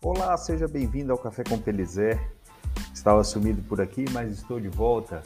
Olá, 0.00 0.36
seja 0.36 0.68
bem-vindo 0.68 1.10
ao 1.10 1.18
Café 1.18 1.42
com 1.42 1.58
Pelizé. 1.58 2.30
Estava 2.94 3.24
sumido 3.24 3.60
por 3.62 3.80
aqui, 3.80 4.04
mas 4.12 4.30
estou 4.30 4.60
de 4.60 4.68
volta 4.68 5.20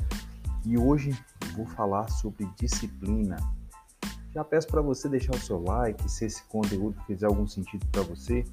e 0.64 0.79
hoje 0.79 1.14
vou 1.54 1.66
falar 1.66 2.09
sobre 2.09 2.48
disciplina. 2.59 3.36
Já 4.32 4.43
peço 4.43 4.68
para 4.68 4.80
você 4.80 5.11
deixar 5.11 5.35
o 5.35 5.39
seu 5.39 5.63
like, 5.63 6.11
se 6.11 6.25
esse 6.25 6.43
conteúdo 6.44 6.99
fizer 7.07 7.27
algum 7.27 7.46
sentido 7.46 7.86
para 7.93 8.00
você, 8.00 8.46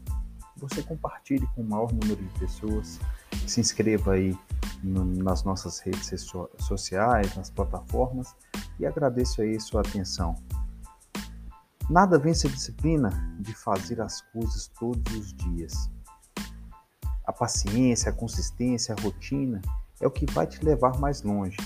você 0.57 0.83
compartilhe 0.83 1.47
com 1.55 1.61
o 1.61 1.69
maior 1.69 1.89
número 1.93 2.21
de 2.21 2.38
pessoas, 2.38 2.99
se 3.47 3.61
inscreva 3.61 4.15
aí 4.15 4.38
no, 4.83 5.05
nas 5.05 5.45
nossas 5.45 5.79
redes 5.79 6.13
sociais, 6.57 7.33
nas 7.38 7.49
plataformas 7.49 8.35
e 8.77 8.85
agradeço 8.85 9.41
aí 9.41 9.57
sua 9.57 9.79
atenção. 9.79 10.35
Nada 11.89 12.19
vence 12.19 12.45
a 12.45 12.49
disciplina 12.49 13.09
de 13.39 13.55
fazer 13.55 14.01
as 14.01 14.19
coisas 14.33 14.67
todos 14.77 15.13
os 15.15 15.33
dias. 15.33 15.89
A 17.29 17.31
paciência, 17.31 18.09
a 18.09 18.11
consistência, 18.11 18.95
a 18.97 19.01
rotina 19.03 19.61
é 20.01 20.07
o 20.07 20.09
que 20.09 20.25
vai 20.33 20.47
te 20.47 20.65
levar 20.65 20.97
mais 20.97 21.21
longe. 21.21 21.57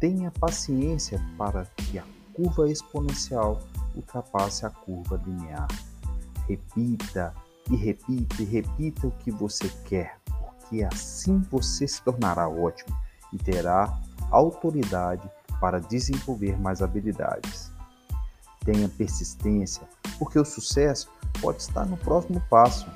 Tenha 0.00 0.30
paciência 0.30 1.22
para 1.36 1.66
que 1.76 1.98
a 1.98 2.04
curva 2.32 2.70
exponencial 2.70 3.60
ultrapasse 3.94 4.64
a 4.64 4.70
curva 4.70 5.20
linear. 5.26 5.68
Repita 6.48 7.34
e 7.70 7.76
repita 7.76 8.40
e 8.40 8.46
repita 8.46 9.08
o 9.08 9.10
que 9.10 9.30
você 9.30 9.68
quer, 9.84 10.16
porque 10.24 10.82
assim 10.82 11.38
você 11.50 11.86
se 11.86 12.00
tornará 12.00 12.48
ótimo 12.48 12.96
e 13.30 13.36
terá 13.36 13.94
autoridade 14.30 15.30
para 15.60 15.82
desenvolver 15.82 16.58
mais 16.58 16.80
habilidades. 16.80 17.70
Tenha 18.64 18.88
persistência, 18.88 19.86
porque 20.18 20.38
o 20.38 20.46
sucesso 20.46 21.12
pode 21.42 21.60
estar 21.60 21.84
no 21.84 21.98
próximo 21.98 22.42
passo. 22.48 22.86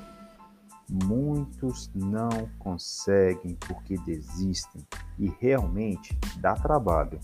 Muitos 0.89 1.89
não 1.93 2.49
conseguem 2.59 3.55
porque 3.55 3.97
desistem 3.99 4.85
e 5.17 5.27
realmente 5.39 6.17
dá 6.37 6.53
trabalho. 6.55 7.19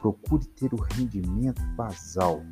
Procure 0.00 0.44
ter 0.46 0.72
o 0.72 0.80
rendimento 0.80 1.62
basal, 1.76 2.42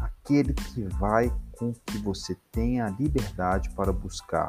aquele 0.00 0.52
que 0.52 0.84
vai 0.98 1.32
com 1.58 1.72
que 1.72 1.98
você 1.98 2.36
tenha 2.50 2.86
a 2.86 2.90
liberdade 2.90 3.70
para 3.70 3.92
buscar 3.92 4.46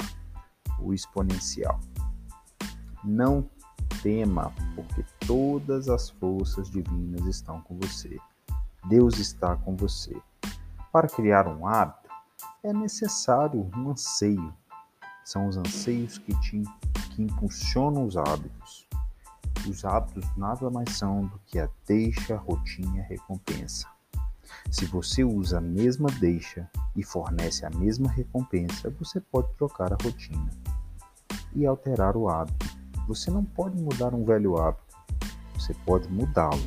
o 0.79 0.93
exponencial. 0.93 1.79
Não 3.03 3.49
tema, 4.01 4.53
porque 4.75 5.03
todas 5.25 5.89
as 5.89 6.09
forças 6.09 6.69
divinas 6.69 7.25
estão 7.25 7.61
com 7.61 7.77
você. 7.77 8.17
Deus 8.89 9.17
está 9.17 9.55
com 9.55 9.75
você. 9.75 10.15
Para 10.91 11.07
criar 11.07 11.47
um 11.47 11.67
hábito, 11.67 12.09
é 12.63 12.73
necessário 12.73 13.69
um 13.75 13.91
anseio. 13.91 14.53
São 15.27 15.49
os 15.49 15.57
anseios 15.57 16.17
que, 16.17 16.33
te, 16.39 16.63
que 17.09 17.21
impulsionam 17.21 18.05
os 18.05 18.15
hábitos. 18.15 18.87
Os 19.69 19.83
hábitos 19.83 20.25
nada 20.37 20.69
mais 20.69 20.91
são 20.91 21.25
do 21.25 21.37
que 21.45 21.59
a 21.59 21.67
deixa, 21.85 22.37
rotina 22.37 22.95
e 22.95 22.99
a 23.01 23.03
recompensa. 23.03 23.89
Se 24.71 24.85
você 24.85 25.25
usa 25.25 25.57
a 25.57 25.61
mesma 25.61 26.07
deixa 26.21 26.65
e 26.95 27.03
fornece 27.03 27.65
a 27.65 27.69
mesma 27.71 28.09
recompensa, 28.09 28.89
você 28.91 29.19
pode 29.19 29.53
trocar 29.57 29.91
a 29.91 29.97
rotina 30.01 30.49
e 31.53 31.65
alterar 31.65 32.15
o 32.15 32.29
hábito. 32.29 32.65
Você 33.05 33.29
não 33.29 33.43
pode 33.43 33.75
mudar 33.75 34.13
um 34.13 34.23
velho 34.23 34.55
hábito, 34.57 34.95
você 35.53 35.73
pode 35.85 36.07
mudá-lo 36.07 36.65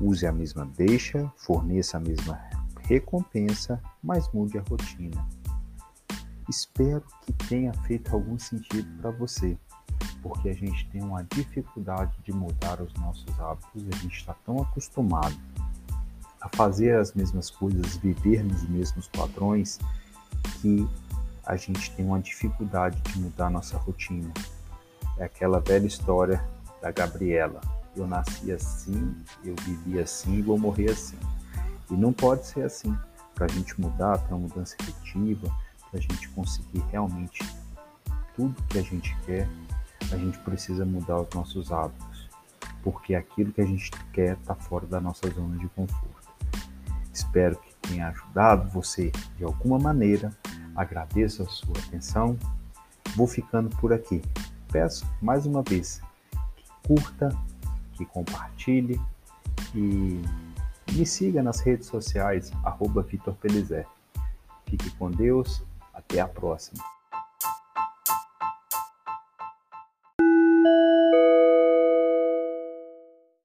Use 0.00 0.24
a 0.24 0.32
mesma 0.32 0.70
deixa, 0.76 1.28
forneça 1.36 1.96
a 1.96 2.00
mesma 2.00 2.40
recompensa, 2.82 3.82
mas 4.00 4.28
mude 4.32 4.56
a 4.56 4.62
rotina. 4.62 5.41
Espero 6.48 7.02
que 7.22 7.32
tenha 7.48 7.72
feito 7.84 8.12
algum 8.14 8.38
sentido 8.38 8.88
para 9.00 9.10
você, 9.10 9.56
porque 10.22 10.48
a 10.48 10.54
gente 10.54 10.88
tem 10.90 11.02
uma 11.02 11.22
dificuldade 11.24 12.12
de 12.24 12.32
mudar 12.32 12.80
os 12.80 12.92
nossos 12.94 13.38
hábitos, 13.40 13.84
a 13.88 13.96
gente 13.96 14.16
está 14.16 14.34
tão 14.44 14.60
acostumado 14.60 15.36
a 16.40 16.48
fazer 16.56 16.96
as 16.96 17.12
mesmas 17.14 17.50
coisas, 17.50 17.96
viver 17.96 18.42
nos 18.42 18.68
mesmos 18.68 19.06
padrões, 19.08 19.78
que 20.60 20.88
a 21.44 21.56
gente 21.56 21.90
tem 21.92 22.04
uma 22.04 22.20
dificuldade 22.20 23.00
de 23.02 23.18
mudar 23.20 23.50
nossa 23.50 23.76
rotina. 23.76 24.32
É 25.18 25.24
aquela 25.24 25.60
velha 25.60 25.86
história 25.86 26.44
da 26.80 26.90
Gabriela 26.90 27.60
eu 27.96 28.06
nasci 28.06 28.50
assim, 28.50 29.14
eu 29.44 29.54
vivi 29.62 29.98
assim 29.98 30.38
e 30.38 30.42
vou 30.42 30.58
morrer 30.58 30.90
assim. 30.90 31.18
E 31.90 31.94
não 31.94 32.12
pode 32.12 32.46
ser 32.46 32.62
assim. 32.62 32.96
Para 33.34 33.46
a 33.46 33.48
gente 33.48 33.80
mudar, 33.80 34.18
para 34.18 34.36
uma 34.36 34.46
mudança 34.46 34.76
efetiva, 34.80 35.50
a 35.92 36.00
gente 36.00 36.28
conseguir 36.30 36.82
realmente 36.90 37.44
tudo 38.34 38.62
que 38.68 38.78
a 38.78 38.82
gente 38.82 39.16
quer, 39.26 39.48
a 40.10 40.16
gente 40.16 40.38
precisa 40.38 40.84
mudar 40.84 41.20
os 41.20 41.28
nossos 41.34 41.70
hábitos, 41.70 42.28
porque 42.82 43.14
aquilo 43.14 43.52
que 43.52 43.60
a 43.60 43.66
gente 43.66 43.90
quer 44.12 44.36
está 44.36 44.54
fora 44.54 44.86
da 44.86 45.00
nossa 45.00 45.28
zona 45.30 45.56
de 45.56 45.68
conforto. 45.68 46.32
Espero 47.12 47.56
que 47.56 47.74
tenha 47.88 48.08
ajudado 48.08 48.70
você 48.70 49.12
de 49.36 49.44
alguma 49.44 49.78
maneira. 49.78 50.30
Agradeço 50.74 51.42
a 51.42 51.46
sua 51.46 51.78
atenção. 51.86 52.38
Vou 53.14 53.26
ficando 53.26 53.68
por 53.76 53.92
aqui. 53.92 54.22
Peço 54.70 55.06
mais 55.20 55.44
uma 55.44 55.62
vez 55.62 56.00
que 56.56 56.88
curta, 56.88 57.28
que 57.92 58.06
compartilhe 58.06 58.98
e 59.74 60.22
me 60.92 61.06
siga 61.06 61.42
nas 61.42 61.60
redes 61.60 61.86
sociais, 61.86 62.50
arroba. 62.64 63.04
Fique 63.04 64.90
com 64.98 65.10
Deus, 65.10 65.62
até 66.12 66.20
a 66.20 66.28
próxima. 66.28 66.84